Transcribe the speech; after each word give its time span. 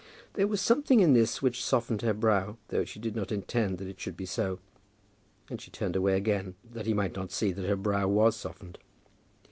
There 0.33 0.47
was 0.47 0.59
something 0.61 0.99
in 0.99 1.13
this 1.13 1.43
which 1.43 1.63
softened 1.63 2.01
her 2.01 2.15
brow, 2.15 2.57
though 2.69 2.83
she 2.85 2.97
did 2.99 3.15
not 3.15 3.31
intend 3.31 3.77
that 3.77 3.87
it 3.87 3.99
should 3.99 4.17
be 4.17 4.25
so; 4.25 4.57
and 5.47 5.61
she 5.61 5.69
turned 5.69 5.95
away 5.95 6.15
again, 6.17 6.55
that 6.71 6.87
he 6.87 6.93
might 6.95 7.15
not 7.15 7.29
see 7.31 7.51
that 7.51 7.69
her 7.69 7.75
brow 7.75 8.07
was 8.07 8.35
softened. 8.35 8.79